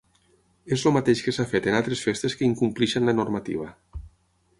[0.77, 3.69] És el mateix que s’ha fet en altres festes que incompleixen la normativa.